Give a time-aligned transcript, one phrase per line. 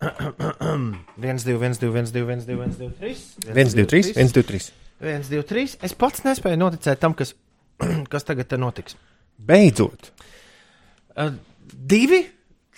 [0.00, 3.16] 1, 2, 1, 2, 1, 2, 1, 2, 1, 2, 3.
[3.54, 4.72] 1, 2, 3, 1, 2, 3.
[5.00, 5.76] 1, 2, 3.
[5.84, 7.34] Es pats nespēju noticēt tam, kas,
[8.12, 8.96] kas tagad te notiks.
[9.36, 10.10] Beidzot!
[11.16, 11.34] Uh,
[11.68, 12.22] divi,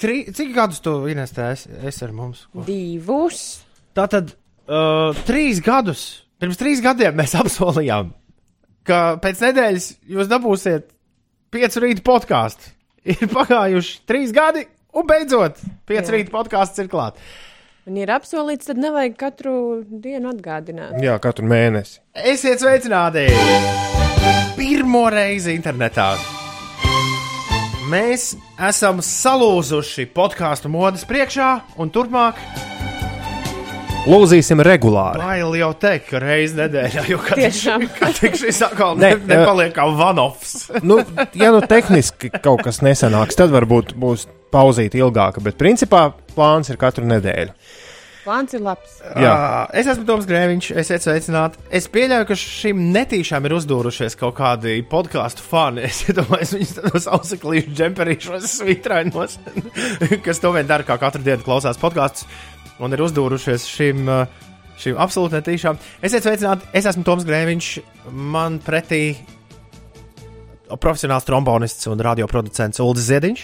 [0.02, 0.32] trīs.
[0.34, 2.46] Cik gadus tu investēji es ar mums?
[2.50, 2.64] Ko?
[2.66, 3.62] Divus.
[3.94, 8.10] Tā tad uh, trīs gadus, pirms trīs gadiem mēs apsolījām,
[8.88, 10.90] ka pēc nedēļas jūs dabūsiet
[11.54, 12.72] piecu rītu podkāstu.
[13.02, 14.62] Ir pagājuši trīs gadi,
[14.94, 16.18] un beidzot, piecu Jā.
[16.18, 17.32] rītu podkāsts ir klāts.
[17.88, 21.00] Un ir apsolīts, tad nevajag katru dienu atgādināt.
[21.02, 21.98] Jā, katru mēnesi.
[22.14, 23.26] Esiet sveicināti!
[24.54, 26.12] Pirmo reizi internetā.
[27.90, 28.36] Mēs
[28.70, 31.48] esam salūzuši podkāstu modes priekšā,
[31.82, 32.38] un turpmāk
[34.02, 35.20] Lūzīsim regulāri.
[35.22, 37.20] bail jau teikt, ka reizē nedēļā jau
[38.16, 40.66] tik šis atkal ne, Ne, nepaliek kā vanovs.
[40.88, 40.98] nu,
[41.38, 46.80] ja nu tehniski kaut kas nesanāks, tad varbūt būs pauzīta ilgāka, bet principā plāns ir
[46.82, 47.54] katru nedēļu.
[48.22, 49.00] Plāns ir labs.
[49.18, 49.30] Jā.
[49.30, 51.58] Uh, es esmu Toms Grēviņš, esiet sveicināti.
[51.74, 55.82] Es pieļauju, ka šim netīšām ir uzdūrušies kaut kādi podkāstu fani.
[55.90, 59.38] Es iedomājos, viņus tādos auseklīšu džemperīšos, svītrainos,
[60.26, 62.26] kas to vien dara, kā katru dienu klausās podkāstus
[62.80, 64.08] un ir uzdūrušies šim.
[64.08, 64.48] uh,
[64.82, 65.76] Šīm absolūti netīšām.
[66.02, 67.66] Esiet sveicināti, es esmu Toms Grēviņš.
[68.10, 69.14] Man pretī
[70.80, 73.42] profesionāls trombonists un radioproducents Ulris Ziediņš.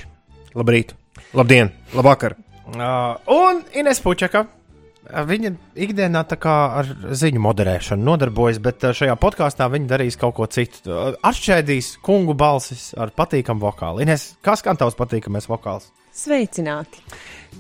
[0.58, 0.94] Labrīt,
[1.36, 2.34] labdien, labvakar!
[2.72, 4.46] Uh, un Ines Puķaka.
[4.48, 10.18] Uh, Viņa ikdienā tā kā ar ziņu moderēšanu nodarbojas, bet uh, šajā podkāstā viņa darīs
[10.20, 10.92] kaut ko citu.
[11.24, 14.02] Atšķēdīs kungu balsis ar patīkamu vokālu.
[14.04, 15.92] Ines, kas skan tavs patīkamais vokāls?
[16.12, 17.04] Sveicināti.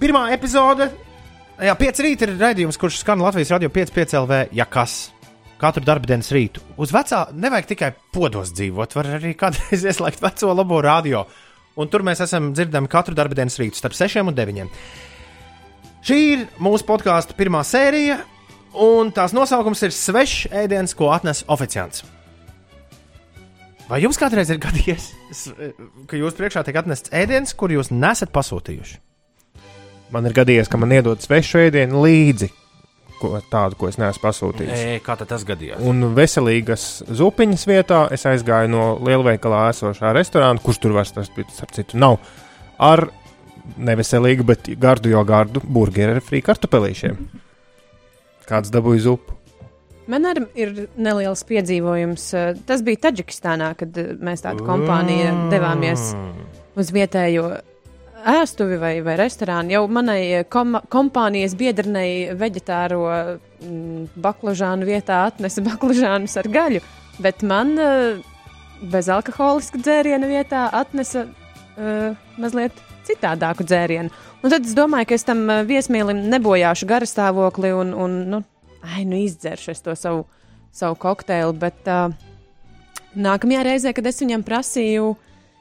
[0.00, 0.90] Pirmā epizode.
[1.58, 4.36] Jā, 5 rīta ir raidījums, kurš skan Latvijas radio 5,5 LV.
[4.54, 5.08] Ja kas?
[5.58, 6.62] Katru darbdienas rītu.
[6.78, 11.24] Uz vecā nevajag tikai podos dzīvot, var arī kādreiz ieslēgt veco labo radio.
[11.78, 14.70] Un tur mēs esam dzirdami katru darbdienas rītu starp 6 un 9.
[16.06, 18.20] Šī ir mūsu podkāstu pirmā sērija,
[18.78, 22.06] un tās nosaukums ir Svešs ēdiens, ko atnes oficiants.
[23.90, 25.10] Vai jums kādreiz ir gadījies,
[26.06, 29.07] ka jūs priekšā tiek atnests ēdiens, kur jūs nesat pasūtījuši?
[30.14, 32.48] Man ir gadījies, ka man iedod svešu ēdienu līdzi,
[33.20, 34.72] ko, tādu, ko es neesmu pasūtījis.
[34.74, 35.82] E, kā tad tas gadījās?
[35.84, 36.86] Un veselīgas
[37.20, 42.20] zupiņas vietā es aizgāju no lielveikalā esošā restorāna, kurš tur vairs tas starp citu nav.
[42.78, 43.08] Ar
[43.76, 47.18] neveselīgu, bet gardu jau gardu burgeru ar frī kartupelīšiem.
[48.48, 49.36] Kāds dabūja zupu?
[50.08, 52.30] Man arī ir neliels piedzīvojums.
[52.64, 56.14] Tas bija Taģikistānā, kad mēs tādu kompāniju devāmies
[56.80, 57.50] uz vietējo
[58.26, 59.72] ēstuvi vai, vai restorānu.
[59.74, 66.82] Jau manai eh, kom kompānijas biedrnei veģetāro mm, baklažānu vietā atnesa baklažānus ar gaļu,
[67.22, 68.20] bet man eh,
[68.78, 72.76] bezalkoholiska dzēriena vietā atnesa uh, mazliet
[73.08, 74.12] citādāku dzērienu.
[74.38, 78.40] Un tad es domāju, ka es tam viesmīlim nebojāšu garastāvokli un, un nu,
[78.86, 80.28] ai, nu izdzeršu es to savu,
[80.70, 81.56] savu kokteili.
[81.58, 82.14] Bet uh,
[83.18, 85.10] nākamajā reizē, kad es viņam prasīju,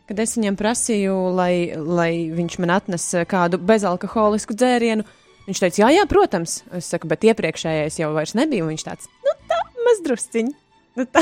[0.07, 5.05] kad es viņam prasīju, lai, lai viņš man atnes eh, kādu bezalkoholisku dzērienu,
[5.47, 6.61] viņš teica, jā, jā, protams.
[6.75, 8.67] Es saku, bet iepriekšējais jau nebija.
[8.67, 10.53] Viņš tāds, nu tā, mazdrusciņ.
[10.97, 11.21] Nu, tā,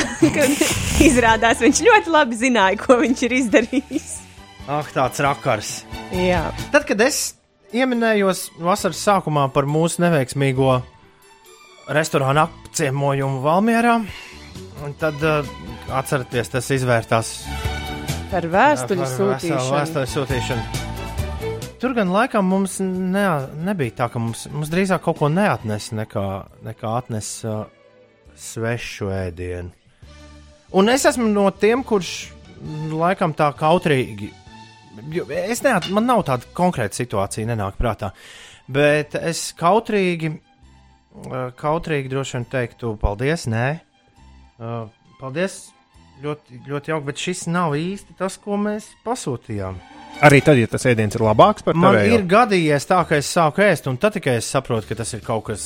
[1.10, 4.12] izrādās, viņš ļoti labi zināja, ko viņš ir izdarījis.
[4.72, 5.74] Ak, tāds rakars.
[6.16, 7.36] Jā, Tad, kad es
[7.76, 10.80] ieminējos vasaras sākumā par mūsu neveiksmīgo
[11.94, 14.00] restorānu apciemojumu Valmjerā,
[15.02, 15.56] tad uh,
[16.00, 17.36] atcerieties, tas izvērtās
[18.32, 19.72] par vēstuļu sūtīšanu.
[19.76, 20.84] Vēstuļu sūtīšanu.
[21.82, 23.26] Tur gan laikam mums ne,
[23.68, 26.24] nebija tā, ka mums, mums drīzāk kaut ko neatnesa, nekā,
[26.66, 27.66] nekā atnes uh,
[28.40, 29.74] svešu ēdienu.
[30.76, 32.14] Un es esmu no tiem, kurš
[32.96, 34.32] laikam tā kautrīgi.
[35.46, 38.14] Es neat, man nav tāda konkrēta situācija, nenāk prātā.
[38.72, 43.68] Bet es kautrīgi, uh, kautrīgi droši vien teiktu, paldies, nē.
[44.56, 44.88] Uh,
[45.20, 45.75] paldies,
[46.24, 49.78] ļoti, ļoti jauki, bet šis nav īsti tas, ko mēs pasūtījām.
[50.24, 52.14] Arī tad, ja tas ēdiens ir labāks par Man tavējo.
[52.16, 55.20] ir gadījies tā, ka es sāku ēst, un tad tikai es saprotu, ka tas ir
[55.26, 55.66] kaut kas,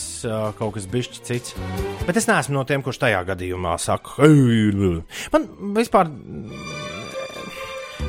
[0.57, 1.53] kaut kas bišķi cits.
[2.07, 5.45] Bet es neesmu no tiem, kurš tajā gadījumā saka, "Ei, man
[5.77, 6.09] vispār.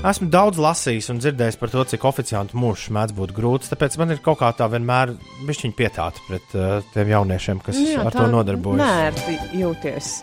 [0.01, 3.69] Esmu daudz lasījis un dzirdējis par to, cik oficiāli mūžs mēdz būt grūts.
[3.69, 5.13] Tāpēc man ir kaut kā tā vienmēr
[5.45, 8.81] bišķiņa pietāta pret uh, tiem jauniešiem, kas Nu jā, ar to nodarbojas.
[8.81, 10.15] Nērti jūties.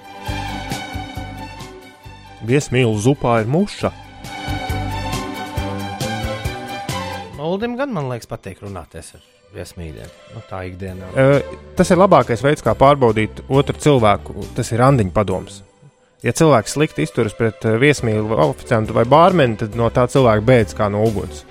[2.47, 3.91] Viesmīlu zupā ir muša.
[7.47, 9.23] Uldim gan, man liekas, patīk runāties ar
[9.55, 10.09] viesmīļiem.
[10.35, 11.09] Nu, tā ikdienā.
[11.15, 14.35] Uh, tas ir labākais veids, kā pārbaudīt otru cilvēku.
[14.57, 15.61] Tas ir randiņu padoms.
[16.25, 20.75] Ja cilvēks slikti izturas pret uh, viesmīlu oficiantu vai bārmeni, tad no tā cilvēka bēdz
[20.77, 21.45] kā no uguns.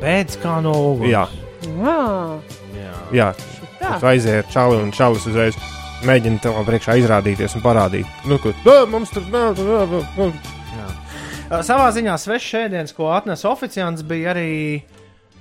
[0.00, 1.12] Pēc kā no uguns.
[1.12, 1.26] Jā,
[1.66, 1.98] Jā,
[3.12, 3.32] Jā.
[3.80, 5.56] Jā, aizēji ar čali un čalis uzreiz
[6.06, 8.06] mēģina tev priekšā izrādīties un parādīt.
[8.28, 9.56] Nu, ka "Ā, mums tur nav.
[9.56, 10.32] tur nav, nu."
[11.48, 14.82] Uh, Savā ziņā svešs ēdiens, ko atnesa oficiāls, bija arī,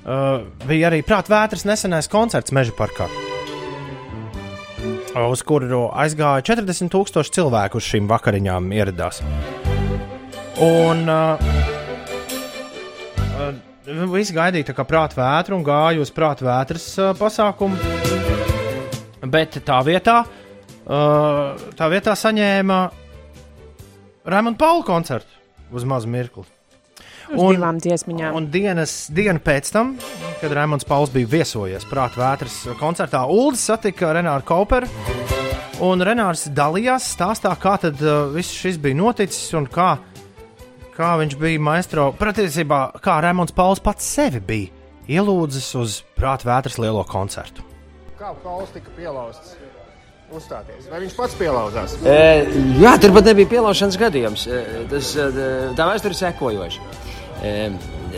[0.05, 3.09] uh, bija arī prāta vētras nesenais koncerts Meža parkā.
[5.17, 9.23] Uz kuru aizgāja 40,000 cilvēku uz šīm vakariņām ieradās.
[10.61, 11.37] Un uh,
[14.13, 17.75] visi gaidīja tā kā prāta vētru un gāja uz prāta vētras uh, pasākumu.
[19.27, 20.21] Bet tā vietā,
[20.87, 22.79] uh, tā vietā saņēma
[24.27, 26.43] Raimonda Pauli koncertu uz mazu mirkli.
[27.27, 28.35] Uz Un- divām dziesmiņām.
[28.39, 29.97] Un dienas, dienu pēc tam,
[30.39, 34.87] kad Raimons Pauls bija viesojies Prāta vētras koncertā, Ulas satika Renāru Kauperu.
[35.83, 39.97] Un Renārs dalījās stāstā, kā tad uh, viss šis bija noticis un kā,
[40.95, 42.09] kā viņš bija maestro.
[42.17, 47.61] Patiesībā, kā Raimons Pauls pats sevi bija ielūdzis uz Prāta vētras lielo koncertu.
[48.17, 49.53] Kā Pauls tika pielauzts
[50.35, 50.87] uzstāties?
[50.91, 51.95] Vai viņš pats pielauzās?
[52.03, 52.17] E,
[52.81, 54.47] jā, tur pat nebija pielaušanas gadījums.
[54.47, 55.45] E, Tas, e,
[55.77, 56.89] tā vēsture sekojoša.
[57.43, 57.53] E,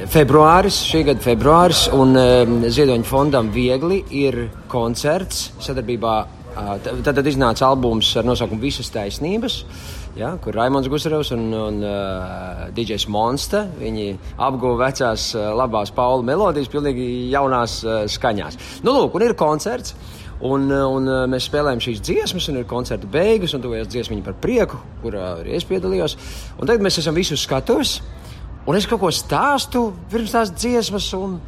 [0.10, 2.26] Februāris, šī gada februāris, un e,
[2.72, 6.18] Ziedoņa fondam viegli ir koncerts sadarbībā.
[6.60, 9.60] Tad, tad iznāca albums ar nosaukumu Visas taisnības,
[10.18, 13.62] ja, kur Raimons Gusarevs un, un uh, DJs Monsta.
[14.36, 18.60] Apguva vecās labās Paula melodijas, pilnīgi jaunās uh, skaņās.
[18.84, 19.94] Nu, lūk, un ir koncerts.
[19.94, 24.38] Uh, un uh, mēs spēlējam šīs dziesmas, un ir koncerta beigas, un tuvojas dziesmiņa par
[24.40, 26.16] prieku, kurā arī es piedalījos.
[26.58, 27.98] Un tagad mēs esam visus skatuves,
[28.68, 31.40] un es kaut ko stāstu pirms tās dziesmas, un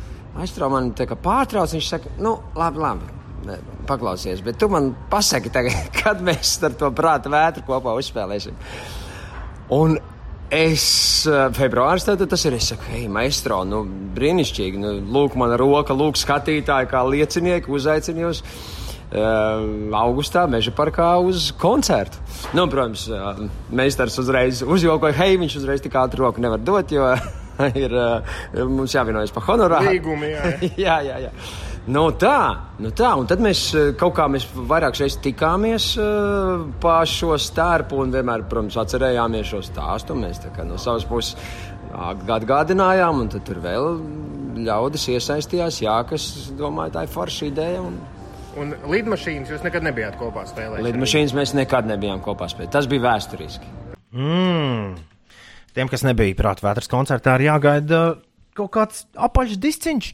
[0.41, 1.71] aiztrauc man pārtrauc.
[1.75, 3.17] Viņš saka, nu, labi, labi.
[3.47, 3.57] ne,
[3.87, 8.59] Paklausies, bet tu man pasaki, tagad, kad mēs ar to prāta vētru kopā uzspēlēsim.
[9.71, 9.95] Un
[10.51, 10.83] es
[11.31, 12.57] eh, februāris tad, tas ir.
[12.59, 13.85] Es saku, hei, maestro, nu,
[14.15, 14.81] brīnišķīgi.
[14.83, 18.43] Nu, lūk, mana roka, lūk, skatītāji, kā liecinieki uzaicina jūs.
[19.11, 22.21] Uh, augustā meža parkā uz koncertu.
[22.55, 23.09] Nu, protams,
[23.67, 27.09] meistars uzreiz uzjaukoja, hei, viņš uzreiz tik ātri roku nevar dot, jo
[27.83, 28.37] ir uh,
[28.71, 29.91] mums jāvienojas par honorāru.
[29.91, 30.53] Līgumi, jā.
[30.85, 31.33] jā, jā, jā.
[31.89, 36.67] Nu tā, nu tā, un tad mēs eh, kaut kā mēs vairākas reizes tikāmies uh,
[36.81, 40.13] pa šo stārpu un vienmēr, protams, atcerējāmies šo stāstu.
[40.13, 41.33] Mēs tā kā no savas puses
[41.91, 43.89] atgādinājām, un tad tur vēl
[44.61, 46.27] ļaudis iesaistījās, jā, kas
[46.59, 47.81] domāja, tā ir forša ideja.
[47.81, 47.97] Un...
[48.59, 50.83] Un lidmašīnas jūs nekad nebijāt kopā spēlējis.
[50.89, 52.73] Lidmašīnas mēs nekad nebijām kopā spēlēt.
[52.73, 53.69] Tas bija vēsturiski.
[54.11, 54.97] Mm.
[55.71, 58.01] Tiem, kas nebija Prāta vētras koncertā, ir jāgaida
[58.57, 60.11] kaut kāds apaļš disciņš,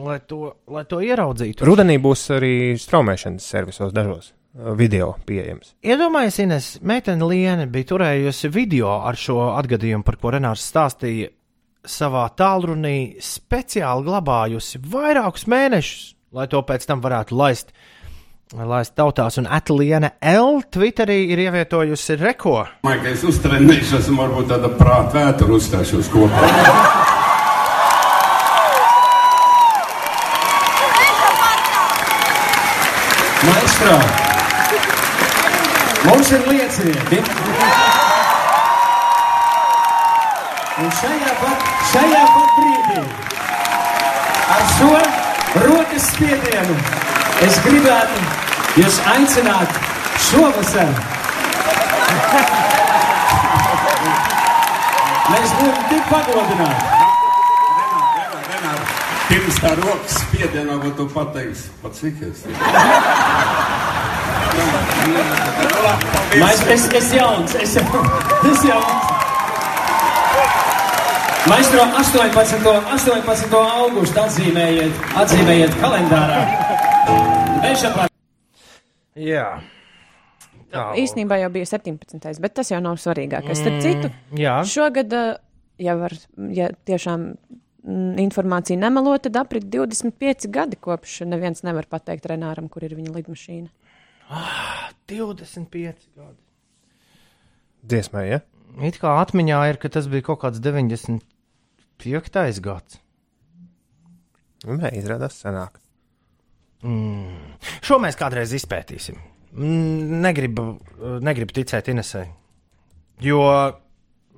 [0.00, 1.66] lai to, lai to ieraudzītu.
[1.68, 5.74] Rudenī būs arī straumēšanas servisos dažos uh, video pieejams.
[5.84, 11.34] Iedomājieties, Ines, meitene Liene bija turējusi video ar šo atgadījumu, par ko Renārs stāstīja
[11.88, 17.72] savā tālrunī, speciāli glabājusi vairākus mēnešus, lai to pēc tam varētu laist.
[18.56, 20.62] Laist tautās, un Atliene L.
[20.72, 22.62] Twitterī ir ievietojusi reko.
[22.80, 26.48] Domāju, ka es uztrenēšos varbūt tāda prāta vētra uzstāšos kopā.
[33.48, 33.98] Maestro,
[36.08, 37.20] mums ir liecinieki.
[40.78, 43.00] Un šajā pat, šajā pat brīdī
[44.56, 44.92] ar šo
[45.56, 46.76] rokas spiedienu
[47.46, 48.22] es gribētu
[48.82, 49.80] jūs aicināt
[50.28, 50.92] šovasar.
[55.28, 56.94] Mēs būtu tik pagodināti.
[59.28, 62.00] Pirms tā rokas spiedienā, ko tu pateiksi, pats.
[66.38, 69.07] Mēs, es, es jauns, es, es jauns.
[71.48, 72.68] Maestro 18.
[72.92, 73.56] 18.
[73.56, 76.40] augustu atzīmējiet, atzīmējiet kalendārā.
[77.62, 78.10] Par
[79.16, 79.46] Jā.
[80.68, 82.42] Tā, Īsnībā jau bija 17.
[82.44, 83.62] bet tas jau nav svarīgākais.
[83.62, 84.58] Starp citu, jā.
[84.68, 85.38] šogad, eh,
[85.80, 86.12] ja, var,
[86.52, 92.84] ja tiešām mm, informācija nemelo, tad aprit 25 gadi kopš neviens nevar pateikt Renāram, kur
[92.84, 93.72] ir viņa lidmašīna.
[95.08, 96.40] 25 gadi.
[97.88, 98.44] Dziesmai, ja?
[98.84, 100.60] It kā atmiņā ir, ka tas bija kaut kāds
[101.98, 102.60] 95.
[102.64, 102.98] gads.
[104.68, 105.78] Nē, izrādās senāk.
[107.82, 109.18] Šo mēs kādreiz izpētīsim.
[109.58, 110.64] Mm, Negribu,
[111.24, 112.26] negribu ticēt Inesai.
[113.24, 113.40] Jo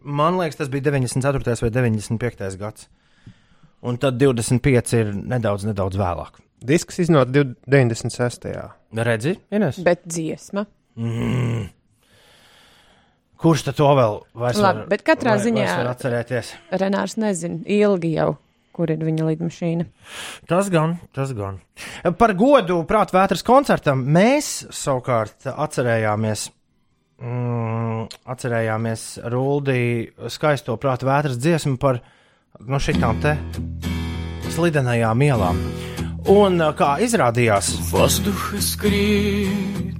[0.04, 1.60] man liekas, tas bija 94.
[1.60, 2.56] vai 95.
[2.60, 2.88] gads.
[3.82, 6.40] Un tad 25 ir nedaudz, nedaudz vēlāk.
[6.60, 8.48] Disks iznāca div- 96.
[8.92, 9.78] Redzi, Ines?
[9.84, 10.66] Bet dziesma.
[13.40, 16.52] Kurš to vēl vairs Labi, var, bet katrā vai, ziņā var atcerēties?
[16.82, 18.34] Renārs nezina ilgi jau.
[18.76, 19.84] Kur ir viņa lidmašīna?
[20.48, 21.58] Tas gan, tas gan.
[22.20, 26.46] Par godu prātvētras koncertam mēs savukārt atcerējāmies,
[27.20, 29.82] mm, atcerējāmies Rūldī
[30.32, 31.98] skaisto prātvētras dziesmu par
[32.60, 33.34] no šitām te
[34.54, 35.60] slidenajām ielām.
[36.30, 39.99] Un kā izrādījās, Vazduha skrīt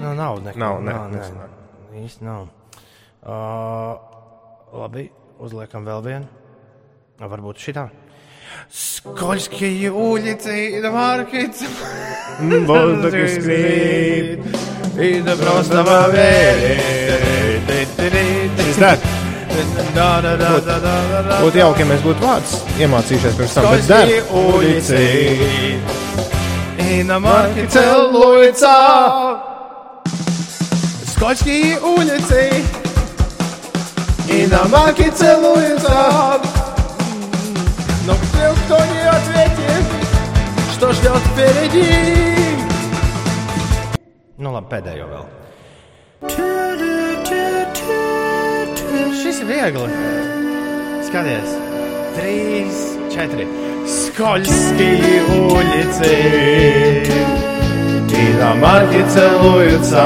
[0.00, 0.56] Nu, nav nekā.
[0.58, 2.46] Nav, ne, nav, nes- nē, īsti nav.
[3.20, 3.98] Uh,
[4.80, 6.26] labi, uzliekam vēl vienu.
[7.20, 7.88] Uh, Varbūt šitā.
[8.72, 11.62] Skoļskija uļici, da markets.
[12.40, 14.40] Воздух искрит.
[14.98, 16.80] И да просто поверить.
[19.94, 20.78] Da, da, da, da, da,
[21.10, 21.38] da, da.
[21.42, 23.66] Būtu jauki, ja mēs būtu vārdus iemācījušies pirms tam.
[23.74, 24.06] Bet der,
[26.85, 29.41] И на иномарки целуются
[31.07, 32.51] скользкие улицы
[34.29, 36.39] И на Иномарки целуются
[38.05, 39.85] Но где кто не ответит
[40.73, 42.35] Что ждет впереди
[44.37, 45.25] Nu labi, pēdējo вел.
[49.23, 49.87] Šis ir viegli.
[51.07, 51.55] Skaties,
[52.17, 52.81] trīs,
[53.15, 53.64] četri.
[54.14, 56.12] Скользкие улицы
[58.06, 60.04] И на марки целуются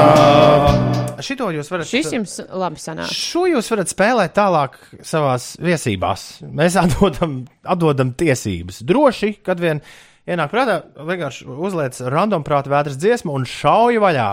[1.21, 3.11] Šito jūs varat Šis jums labi sanāk.
[3.13, 6.25] Šo jūs varat spēlēt tālāk savā viesībās.
[6.43, 8.81] Mēs atdodam, atdodam tiesības.
[8.85, 9.79] Droši, kad vien
[10.27, 14.29] ienāk prātā, vienkārši uzliec random prāta vētras dziesmu un šauju vaļā.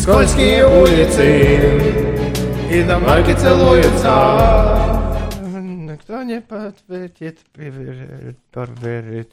[0.00, 2.05] Скользкие улицы
[2.70, 4.92] И на марке целуются
[5.92, 7.38] Никто не подтвердит,
[8.50, 9.30] проверит.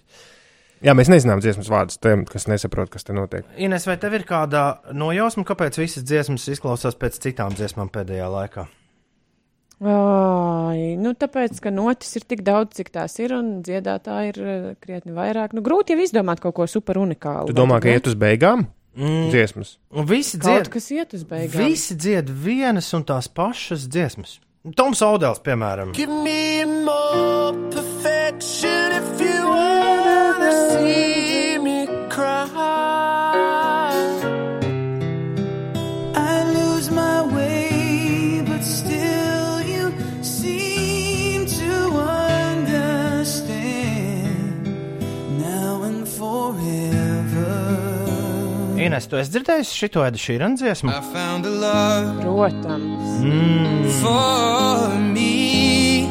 [0.79, 3.47] Jā, mēs nezinām dziesmas vārdus tiem, kas nesaprot, kas te notiek.
[3.59, 8.67] Ines, vai tev ir kāda nojausma, kāpēc visas dziesmas izklausās pēc citām dziesmām pēdējā laikā?
[9.79, 14.65] Ai, nu, tāpēc, ka notis ir tik daudz, cik tās ir, un dziedātāji ir eh,
[14.83, 15.55] krietni vairāk.
[15.55, 17.47] Nu, grūti jau izdomāt kaut ko super unikālu.
[17.51, 19.30] Tu domā, ka iet uz beigām Mm.
[19.32, 19.76] dziesmas?
[19.90, 21.66] Un visi Kaut dzied, kas iet uz beigām.
[21.66, 24.38] visi dzied vienas un tās pašas dziesmas.
[24.76, 25.92] Toms Audels, piemēram.
[25.92, 29.03] Give me more perfection if
[49.04, 50.88] Ines, tu esi dzirdējis šito Edu Šīranu dziesmu?
[50.88, 54.00] I found a love Protams.
[54.00, 56.08] for me.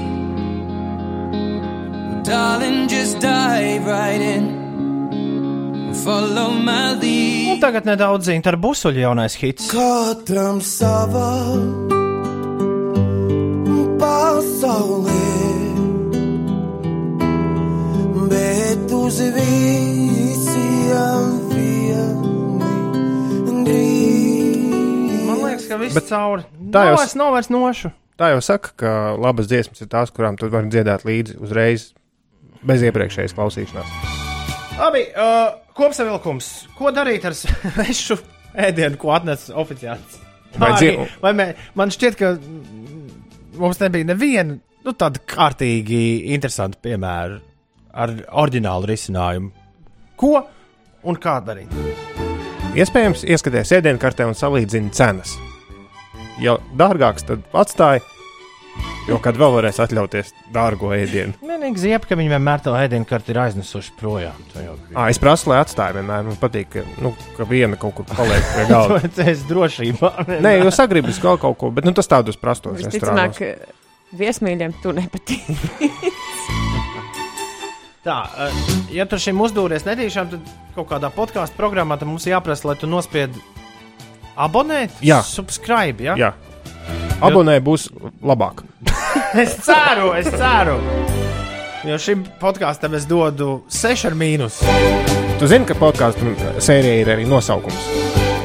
[2.24, 4.62] Darling, just dive right in.
[6.04, 7.62] Follow my Un lead.
[7.62, 9.70] tagad nedaudz zina ar busuļu jaunais hits.
[9.72, 11.32] Katram sava
[14.00, 15.28] pasaulē,
[18.30, 21.33] bet uz visiem
[25.74, 26.46] ka viss Bet cauri.
[26.74, 27.92] tā jau- vairs, nav vairs nošu.
[28.20, 31.88] Tā jau saka, ka labas dziesmas ir tās, kurām tu vari dziedāt līdzi uzreiz,
[32.64, 33.96] bez iepriekšējas klausīšanās.
[34.78, 36.52] Labi, uh, kopsavilkums.
[36.78, 38.20] Ko darīt ar svešu
[38.56, 40.20] ēdienu, ko atnesa oficiāls?
[40.58, 43.10] Vai Arī- vai mē, man šķiet, ka mm,
[43.58, 46.04] mums nebija neviena nu, tāda kārtīgi
[46.36, 47.40] interesanta piemēra
[47.94, 48.14] ar
[48.44, 49.50] oriģinālu risinājumu.
[50.18, 50.36] Ko
[51.04, 51.74] un kā darīt?
[52.78, 55.34] Iespējams, ieskaties ēdienkartē un salīdzini cenas.
[56.42, 58.00] Ja dārgāks, tad atstāj,
[59.10, 61.36] jo kad vēl varēs atļauties dārgo ēdienu.
[61.46, 64.40] Vienīgi ziep, ka viņi vienmēr to ēdienu karti ir aiznesuši projām.
[64.58, 66.26] Jau À, es prasu, lai atstāj vienmēr.
[66.26, 69.14] Man patīk, ka, nu, ka viena kaut kur paliek pie galda.
[69.14, 70.14] Tas ir drošībā.
[70.34, 73.44] Nē, jau sagribas vēl kaut ko, bet nu, tas tādos prastos Visticamāk,
[74.18, 75.50] viesmīļiem tu nepatīk.
[78.04, 78.56] Tā, eh,
[78.98, 82.90] ja tu šim uzdūries netīšām, tad kaut kādā podkāstu programmā tad mums jāprasa, lai tu
[82.92, 83.38] nospied
[84.38, 85.22] abonēt, Jā.
[85.26, 86.04] subscribe.
[86.04, 86.16] Ja?
[86.18, 86.34] Jā.
[87.24, 87.90] Abonē būs
[88.24, 88.64] labāk.
[89.34, 90.76] Es ceru, es ceru.
[91.84, 94.60] Jo šim podkāstam es dodu 6 ar mīnus.
[95.42, 97.88] Tu zini, ka podkāstu sērijai ir arī nosaukums.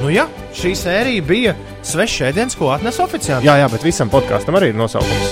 [0.01, 0.25] Nu, jā,
[0.57, 1.55] šī sērija bija
[1.87, 3.45] svešs ēdiens, ko atnesa oficiāli.
[3.47, 5.31] Jā, jā, bet visam podkāstam arī ir nosaukums.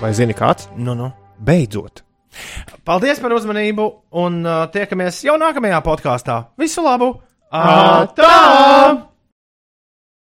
[0.00, 0.70] Vai zini kāds?
[0.76, 1.12] Nu, nu.
[1.44, 2.02] Beidzot!
[2.84, 3.86] Paldies par uzmanību,
[4.24, 6.40] un uh, tiekamies jau nākamajā podkāstā.
[6.60, 7.12] Visu labu!
[7.54, 9.13] Atā!